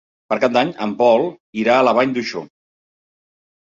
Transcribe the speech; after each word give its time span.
Per 0.33 0.37
Cap 0.43 0.53
d'Any 0.55 0.71
en 0.85 0.95
Pol 1.01 1.27
irà 1.65 1.77
a 1.81 1.85
la 1.91 1.93
Vall 1.99 2.17
d'Uixó. 2.19 2.43